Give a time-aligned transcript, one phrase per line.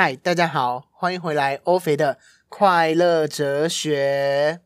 [0.00, 4.60] 嗨，大家好，欢迎回来欧肥的快乐哲学。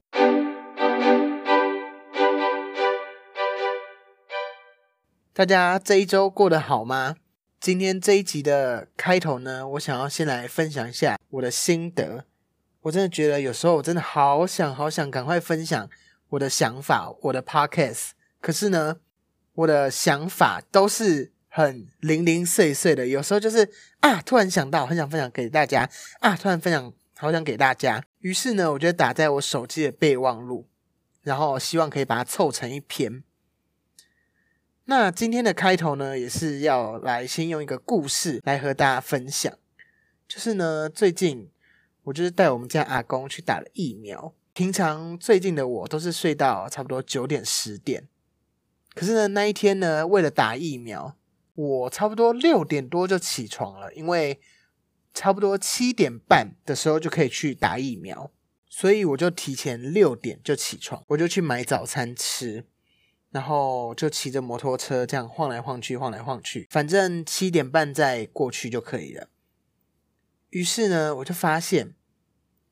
[5.32, 7.16] 大家这一周过得好吗？
[7.58, 12.26] 今天这一集的开头呢，我想要先来分享一下我的心得。
[12.83, 15.88] 我真的觉得有时候我真的好想好想赶快分享
[16.28, 18.10] 我的想法，我的 podcast。
[18.42, 18.98] 可是呢，
[19.55, 23.70] 我的想法都是很零零碎碎的，有时候就是
[24.01, 25.87] 啊，突然想到很想分享给大家
[26.20, 28.02] 啊，突然分享好想给大家。
[28.20, 30.66] 于是呢，我就打在我手机的备忘录，
[31.20, 33.23] 然后希望可以把它凑成一篇。
[34.87, 39.52] 那今天的开头呢，也是要来先用一个故事来和大家分享。
[40.27, 41.51] 就是呢，最近
[42.05, 44.32] 我就是带我们家阿公去打了疫苗。
[44.55, 48.09] 平常最近的我都是睡到差不多九点十点，
[48.95, 51.15] 可是呢那一天呢，为了打疫苗，
[51.62, 54.41] 我差不多六点多就起床了，因为
[55.15, 58.30] 差不多七点半的时候就可以去打疫苗，
[58.69, 62.66] 所以我就提前六点就起床，我就去买早餐吃。
[63.33, 69.30] 然后就骑着摩托车这样晃来晃去，晃来晃去，反正七点半再过去就可以了。
[70.50, 71.94] 于是呢，我就发现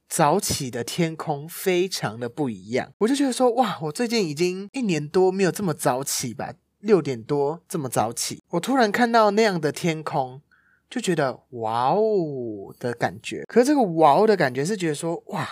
[0.06, 2.92] 早起的天空非常的不一样。
[2.98, 8.42] 我就觉得说，哇，我最近已经一年多没有这么早起吧，六点多这么早起。
[8.48, 10.42] 我突然看到那样的天空，
[10.90, 13.44] 就觉得哇哦的感觉。
[13.46, 15.48] 可是这个哇哦的感觉是觉得说，哇。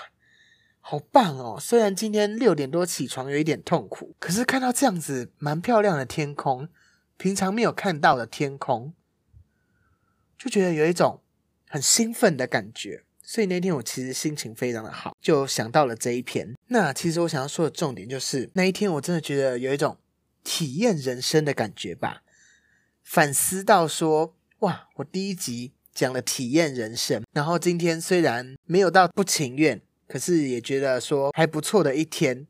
[0.80, 1.58] 好棒哦！
[1.60, 6.66] 虽然今天六点多起床有一点痛苦，可是看到这样子蛮漂亮的天空，
[7.18, 8.94] 平常没有看到的天空，
[10.38, 11.20] 就觉得有一种
[11.68, 13.04] 很兴奋的感觉。
[13.22, 16.54] 所以那天我其实心情非常的好，就想到了这一篇。
[16.68, 19.98] 那其实我想要说的重点就是，那一天我真的觉得有一种
[20.48, 22.22] 体验人生的感觉吧。
[23.04, 29.82] 反思到说，哇，我第一集讲了体验人生，然后今天虽然没有到不情愿。
[30.06, 32.46] 可是也觉得说还不错的一天，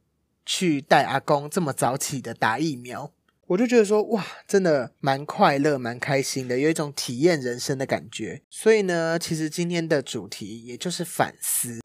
[0.47, 3.13] 去带阿公这么早起的打疫苗，
[3.49, 8.43] 我就觉得说哇，真的蛮快乐、蛮开心的，有一种体验人生的感觉。
[8.49, 11.81] 所以呢，其实今天的主题也就是反思，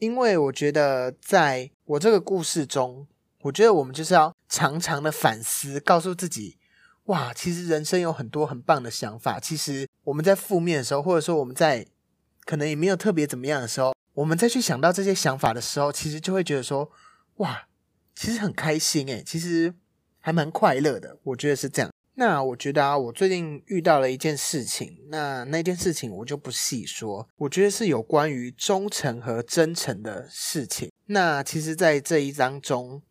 [0.00, 3.06] 因为我觉得在我这个故事中，
[3.42, 6.58] 我觉得我们就是要常常的反思，告诉自己
[7.04, 9.40] 哇，其实人生有很多很棒的想法。
[9.40, 11.86] 其实我们在负面的时候，或者说我们在
[12.44, 13.92] 可能也没有特别怎么样的时候。
[14.14, 16.90] 我们再去想到这些想法的时候，其实就会觉得说，
[17.36, 17.66] 哇，
[18.14, 19.74] 其实很开心诶，其实
[20.20, 21.18] 还蛮快乐的。
[21.22, 21.90] 我觉得是这样。
[22.16, 27.26] 那我觉得啊，我最近遇到了一件事情，那那件事情我就不细说。
[27.38, 30.92] 我觉得是有关于忠诚和真诚的事情。
[31.06, 33.02] 那其实，在这一章中，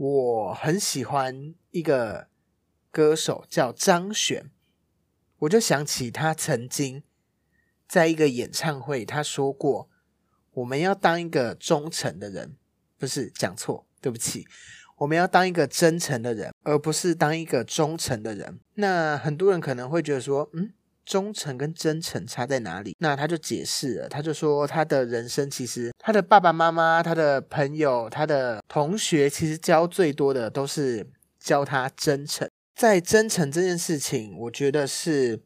[0.00, 2.28] 我很喜欢一个
[2.90, 4.50] 歌手叫张悬，
[5.40, 7.02] 我就想起他曾经
[7.86, 9.90] 在一个演唱会，他说过。
[10.52, 12.56] 我们要当一个忠诚的人，
[12.98, 14.46] 不是讲错，对不起。
[14.96, 18.58] 我们要当一个真诚的人，而不是当一个忠诚的人。
[18.76, 20.72] 那很多人可能会觉得说，嗯，
[21.04, 22.96] 忠诚跟真诚差在哪里？
[23.00, 32.48] 那他就解释了，他就说，他的人生其实，他的爸爸妈妈、他的朋友、他的同学，其实教最多的都是教他真诚。
[32.74, 35.42] 在真诚这件事情，我觉得是。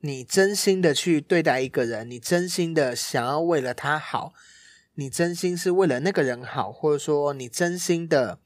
[0.00, 4.32] 你真心的去对待一个人，你真心的想要为了他好，
[4.94, 8.38] 你真心是为了那个人好，或者说你真心的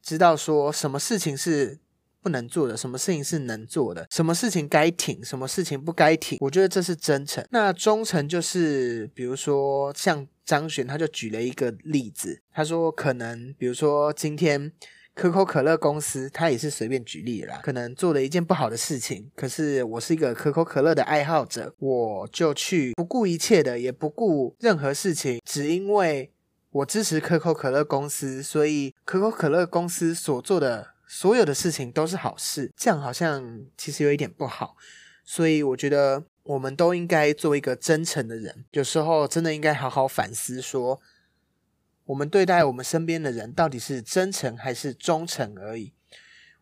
[0.00, 1.80] 知道说什么事情是
[2.26, 7.46] 不能做的，什么事情是能做的，什么事情该挺，什么事情不该挺，我觉得这是真诚。
[7.50, 14.72] 那忠诚就是，比如说像张璇，他就举了一个例子，他说可能比如说今天。
[15.14, 26.30] 可口可乐公司，他也是随便举例啦，可能做了一件不好的事情，可是我是一个可口可乐的爱好者，我就去不顾一切的，也不顾任何事情，只因为
[26.70, 34.76] 我支持可口可乐公司，所以可口可乐公司所做的所有的事情都是好事，这样好像其实有一点不好，
[35.24, 41.00] 所以我觉得我们都应该做一个真诚的人，有时候真的应该好好反思说。
[42.06, 45.92] 我们对待我们身边的人，到底是真诚还是忠诚而已？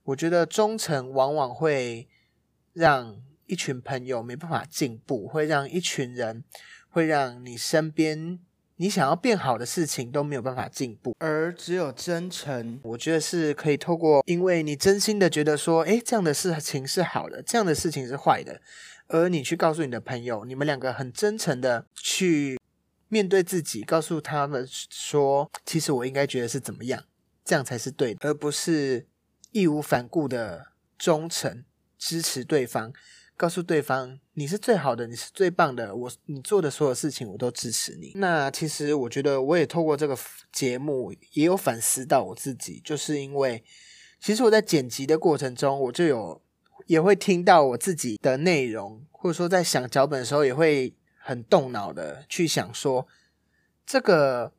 [0.05, 2.09] 我觉得忠诚往往会
[2.73, 6.45] 让一群朋友没办法进步，会让一群人，
[6.89, 8.39] 会让你身边
[8.77, 11.17] 你想要变好的事情都没有办法进步。
[11.19, 18.61] 而只有真诚，我觉得是可以透过，因为你真心的觉得说，诶，这样的事情是好的，这样的事情是坏的，
[19.09, 22.59] 而你去告诉你的朋友，你们两个很真诚的去。
[23.09, 27.05] 面对自己，告诉他们说：“其实我应该觉得是怎么样，
[27.45, 29.07] 这样才是对的，而不是
[29.53, 31.63] 义无反顾的忠诚
[31.97, 32.93] 支持对方。
[33.37, 38.13] 告诉对方你是最好的，你是最棒的，我你做的所有事情我都支持你。
[38.15, 40.17] 那其实我觉得我也透过这个
[40.53, 43.63] 节目也有反思到我自己，就是因为
[44.21, 46.41] 其实我在剪辑的过程中，我就有
[46.87, 53.07] 也会听到我自己的内容，或者说在想脚本的时候，也会很动脑的去想说
[53.85, 54.53] 这个。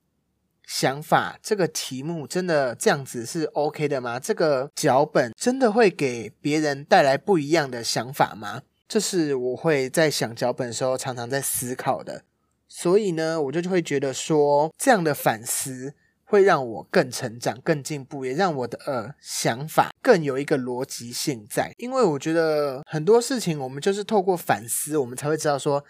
[0.68, 4.20] 想法这个题目真的这样子是 OK 的吗？
[4.20, 8.64] 这个脚本真的会给别人带来不一样的想法吗？
[8.88, 12.24] 这是我会在想脚本的时候常常在思考的。
[12.68, 21.72] 所以呢，我就就会觉得说，这样的反思会让我更成长、更进步，也让我的呃想法更有一个逻辑性在。
[21.78, 25.84] 因为我觉得很多事情，我们就是透过反思，我们才会知道说。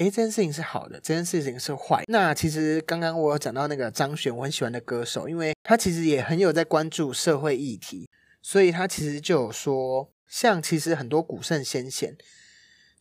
[0.00, 2.02] 诶，这件事情是好的，这件事情是坏。
[2.06, 8.08] 那其实刚刚我有讲到那个张悬，我很喜欢的歌手，因为他其实也很有在关注社会议题，
[8.40, 12.16] 所以他其实就有说，像其实很多古圣先贤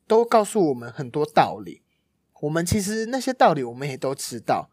[0.07, 1.83] 都告诉我们很多道理，
[2.41, 4.69] 我们其实那些道理我们也都知道，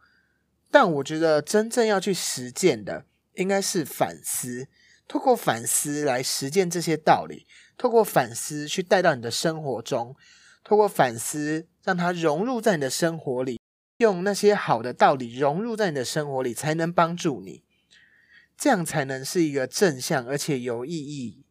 [0.72, 4.66] 但我觉得真正要去实践的，应该是反思，
[5.06, 7.46] 透过反思来实践这些道理，
[7.78, 10.16] 透过反思去带到你的生活中。
[10.68, 13.60] 透过反思，让它融入在你的生活里，
[13.98, 17.62] 用那些好的道理融入在你的生活里，才能帮助你，
[18.58, 21.44] 这样才能是一个正向而且有意义、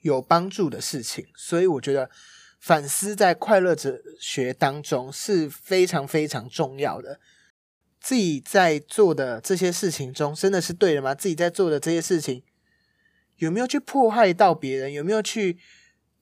[0.00, 1.26] 有帮助的事情。
[1.36, 2.10] 所以，我觉得
[2.58, 7.20] 反思在快乐哲学当中是非常非常重要的。
[8.00, 11.14] 自己在做的这些事情中，真的是对的吗？
[11.14, 12.42] 自己在做的这些事情，
[13.36, 14.90] 有没有去迫害到别人？
[14.90, 15.58] 有没有去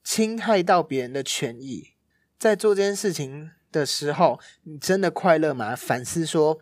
[0.03, 1.94] 侵害到别人的权益？
[2.39, 5.75] 在做这件事情的时候，你真的快乐吗？
[5.75, 6.61] 反思说，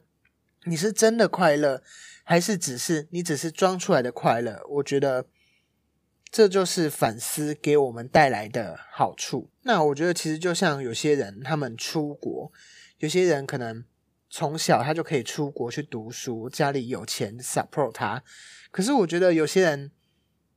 [0.65, 1.83] 你是真的快乐，
[2.23, 4.63] 还是只是你只是装出来的快乐？
[4.69, 5.27] 我觉得
[6.31, 9.51] 这就是反思给我们带来的好处。
[9.63, 12.53] 那我觉得其实就像有些人，他们出国，
[12.99, 13.85] 有些人可能
[14.31, 18.23] 从小他就可以出国去读书，家里有钱 support 他。
[18.71, 19.91] 可是我觉得有些人，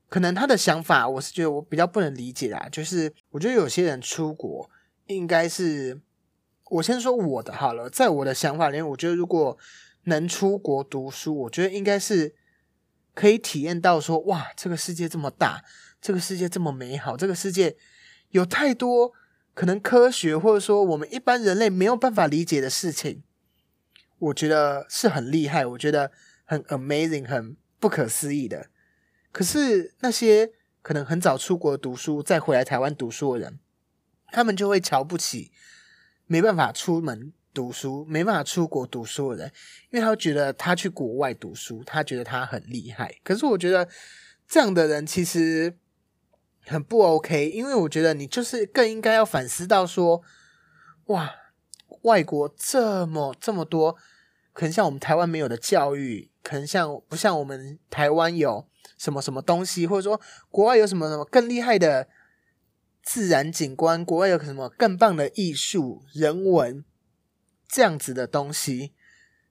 [0.07, 2.69] 可能他的想法，我是觉得我比较不能理解啦。
[2.71, 4.69] 就是我觉得有些人出国。
[5.07, 6.01] 应该是
[6.71, 9.57] 我先说我的好了，在我的想法里面，我觉得如果
[10.05, 12.35] 能出国读书，我觉得应该是
[13.13, 15.63] 可以体验到说，哇，这个世界这么大，
[16.01, 17.75] 这个世界这么美好，这个世界
[18.29, 19.13] 有太多
[19.53, 23.23] 可能科学或者说我们一般人类没有办法理解的事情，
[24.19, 26.11] 我觉得是很厉害，我觉得
[26.43, 28.69] 很 amazing，很不可思议的。
[29.31, 33.59] 可是那些可能很早出国读书再回来台湾读书的人。
[34.35, 35.49] 他们就会瞧不起
[36.27, 39.51] 没办法出门读书、没办法出国读书的人，
[39.91, 43.15] 因为他觉得他去国外读书，他觉得他很厉害。
[43.23, 43.87] 可是我觉得
[44.45, 45.77] 这样的人其实
[46.65, 50.21] 很不 OK，因为我觉得你就是更应该要反思到说，
[51.05, 51.33] 哇，
[52.01, 53.95] 外国这么这么多，
[54.51, 58.67] 可能像我们台湾没有的教育，可能像不像我们台湾有
[58.97, 62.09] 什么什么东西，或者说国外有什么什么更厉害的。
[63.05, 66.83] 自然景观，国外有什么更棒的艺术、人文
[67.67, 68.93] 这样子的东西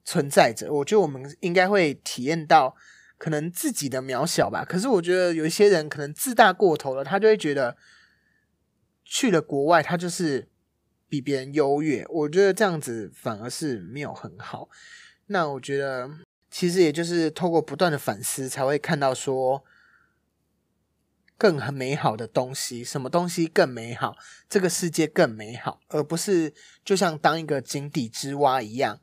[0.03, 0.71] 存在着？
[0.73, 2.75] 我觉得我们应该会体验到
[3.17, 4.65] 可能自己的渺小吧。
[4.65, 7.77] 可是我觉得有一些人可能自大过头了，他就会觉得
[9.05, 10.49] 去了国外，他就是
[11.07, 12.05] 比别人优越。
[12.09, 14.67] 我觉得这样子反而是没有很好。
[15.27, 16.11] 那我觉得
[16.51, 19.63] 其实也就是透过不断的反思，才会看到说。
[21.37, 24.15] 更很美好的东西，什么东西更美好？
[24.49, 28.99] 这个世界更美好，而不是就像当一个井底之蛙一样，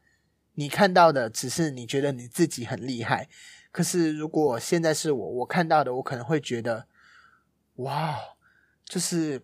[0.54, 3.28] 你看到的只是你觉得你自己很厉害。
[3.70, 6.86] 可是如果现在是我，我看到的，我可能会觉得，
[7.76, 8.18] 哇，
[8.84, 9.42] 就是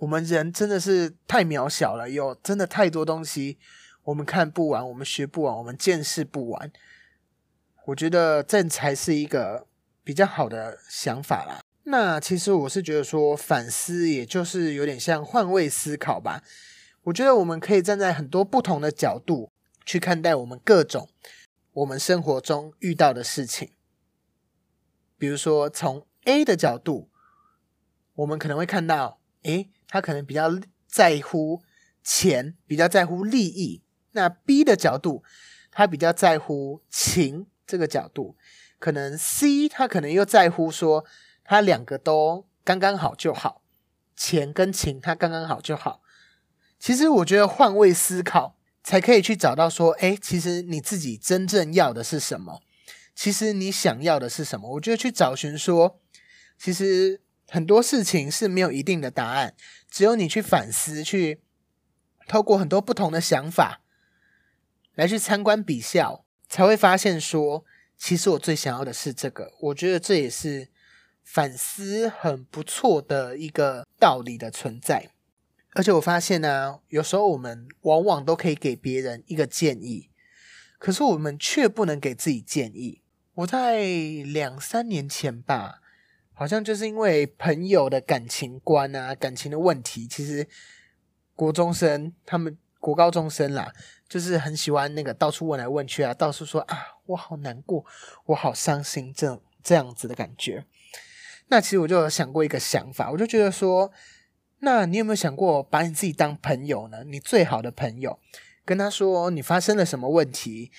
[0.00, 3.58] 我们人真的是太渺小了，有真的太多东西
[4.04, 6.72] 我们看不完，我们学不完，我们见识不完。
[7.86, 9.66] 我觉得这才是一个
[10.04, 11.60] 比较好的想法啦。
[11.84, 16.44] 那其实我是觉得说反思，也就是有点像换位思考吧。
[17.02, 19.50] 我觉得我们可以站在很多不同的角度
[19.84, 21.08] 去看待我们各种
[21.72, 23.72] 我们生活中遇到的事情。
[25.18, 27.10] 比如说从 A 的角度，
[28.14, 31.62] 我们可能会看到，诶，他可能比较在乎
[32.04, 33.82] 钱，比较在乎利益。
[34.12, 35.24] 那 B 的角度，
[35.72, 38.36] 他比较在乎情这个角度。
[38.78, 41.04] 可能 C 他可能又在乎说。
[41.44, 43.62] 他两个都刚刚好就好，
[44.16, 46.02] 钱跟情他刚刚好就好。
[46.78, 52.60] 其实我觉得换位思考才可以去找到说，哎，其实你自己真正要的是什么？
[53.14, 54.70] 其实你想要的是什么？
[54.72, 56.00] 我觉得去找寻说，
[56.58, 59.54] 其实很多事情是没有一定的答案，
[59.90, 61.42] 只有你去反思，去
[62.26, 63.82] 透过很多不同的想法
[64.94, 67.64] 来去参观比较，才会发现说，
[67.96, 69.52] 其实我最想要的是这个。
[69.60, 70.70] 我觉得这也是
[71.22, 75.10] 反思很不错的一个道理的存在。
[75.74, 80.10] 而且我发现呢，有时候我们往往都可以给别人一个建议，
[80.78, 83.02] 可是我们却不能给自己建议。
[83.34, 85.78] 我在两三年前吧。
[86.34, 90.48] 好像就是因为朋友的感情观啊，感情的问题，其实
[91.36, 93.70] 国中生他们国高中生啦，
[94.08, 96.76] 就是很喜欢那个到处问来问去啊，到处说啊，
[97.06, 97.84] 我好难过，
[98.24, 100.64] 我好伤心，这这样子的感觉。
[101.52, 103.92] 那其实我就有想过一个想法，我就觉得说，
[104.60, 107.04] 那你有没有想过把你自己当朋友呢？
[107.04, 108.18] 你最好的朋友，
[108.64, 110.72] 跟他说你发生了什么问题，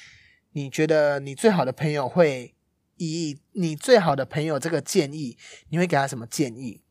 [0.53, 2.55] 你觉得你最好的朋友会。
[2.97, 5.37] 以你最好的朋友这个建议，
[5.69, 6.81] 你会给他什么建议？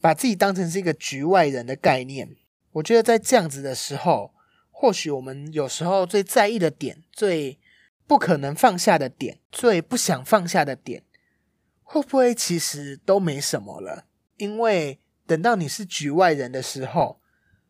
[0.00, 2.36] 把自己当成是一个局外人的概念，
[2.72, 4.34] 我觉得在这样子的时候，
[4.70, 7.58] 或许我们有时候最在意的点、最
[8.06, 11.02] 不可能放下的点、最不想放下的点，
[11.84, 14.06] 会不会其实都没什么了？
[14.36, 17.20] 因为等到你是局外人的时候，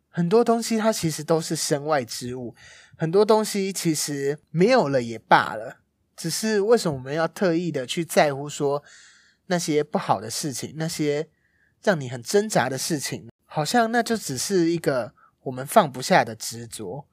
[0.08, 2.54] 很多东西它其实都是身外之物，
[2.96, 5.80] 很多东西其实没有了也罢了。
[6.16, 8.82] 只是为什么我们要特意的去在乎说
[9.46, 11.28] 那些不好的事情，那些
[11.82, 17.08] 让你很挣扎的事情，好像那就只是一个我们放不下的执着。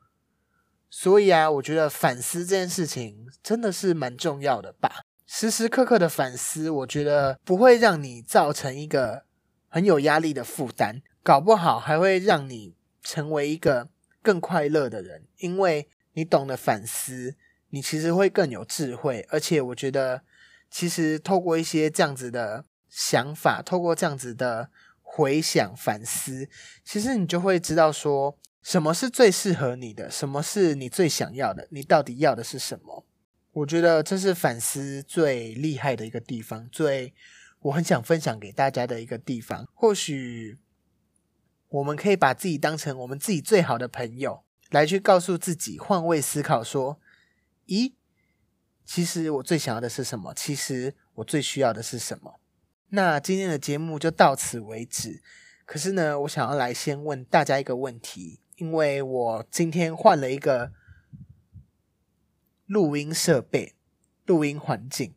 [0.90, 5.02] 所以啊，我觉得反思这件事情真的是蛮重要的吧。
[5.34, 9.24] 时时刻刻的反思，我觉得不会让你造成一个
[9.70, 13.88] 很有压力的负担，搞不好还会让你成为一个
[14.22, 17.38] 更快乐的人，因为你懂得反思。
[17.70, 20.24] 你其实会更有智慧，而且我觉得，
[20.70, 24.70] 其实透过一些这样子的想法，透过这样子的
[25.02, 26.50] 回想反思，
[26.84, 33.06] 其实你就会知道说，什么是最适合你的，什么是你最想要的，你到底要的是什么？
[33.54, 37.14] 我觉得这是反思最厉害的一个地方，最
[37.60, 39.68] 我很想分享给大家的一个地方。
[39.74, 40.58] 或许
[41.68, 47.00] 我们可以把自己当成我们自己最好的朋友，来去告诉自己，换位思考说。
[47.68, 47.94] 咦，
[48.84, 50.34] 其实我最想要的是什么？
[50.34, 52.40] 其实我最需要的是什么？
[52.90, 55.22] 那今天的节目就到此为止。
[55.66, 60.74] 可是呢，我想要来先问大家一个问题，因为我今天换了一个
[62.72, 63.76] 录音设备、
[64.26, 65.14] 录音环境，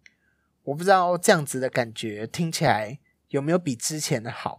[0.64, 4.58] 我不知道这样子的感觉听起来有没有比之前的好。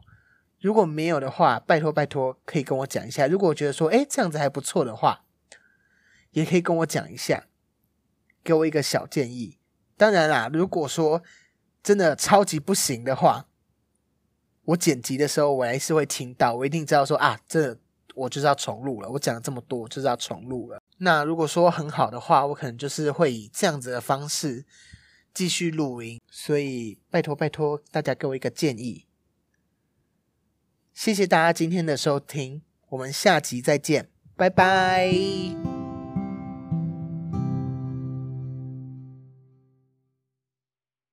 [0.62, 3.28] 如果没有的话，拜托拜托，可以跟我讲一下。
[3.28, 5.26] 如果我觉得说，哎，这样子还不错的话，
[6.32, 7.48] 也可以跟我讲一下。
[8.42, 9.60] 给我一个小建议。
[9.98, 11.22] 当然啦，如果说
[11.84, 13.48] 真的超级不行的话，
[14.64, 17.78] 我剪辑的时候我还是会听到，我一定知道说啊，这
[18.16, 19.10] 我就是要重录了。
[19.10, 20.82] 我讲了这么多，就是要重录了。
[21.00, 24.66] 那如果说很好的话，我可能就是会以这样子的方式
[25.34, 26.20] 继续录音。
[26.30, 29.06] 所以拜托拜托大家给我一个建议。
[30.94, 35.75] 谢谢大家今天的收听，我们下集再见，拜拜。